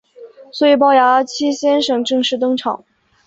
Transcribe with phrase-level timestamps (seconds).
[0.51, 2.83] 所以暴牙七先生正式登场。